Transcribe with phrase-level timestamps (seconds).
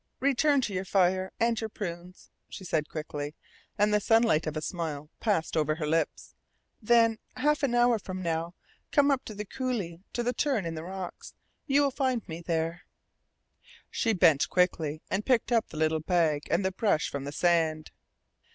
[0.19, 3.35] "Return to your fire and your prunes," she said quickly,
[3.77, 6.33] and the sunlight of a smile passed over her lips.
[6.81, 8.55] "Then, half an hour from now,
[8.91, 11.35] come up the coulee to the turn in the rocks.
[11.67, 12.81] You will find me there."
[13.91, 17.91] She bent quickly and picked up the little bag and the brush from the sand.